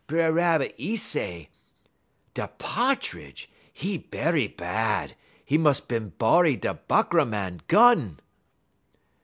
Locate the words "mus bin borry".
5.59-6.55